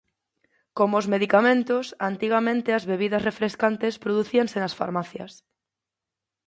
[0.77, 5.31] Como os medicamentos, antigamente as bebidas refrescantes producíanse nas farmacias.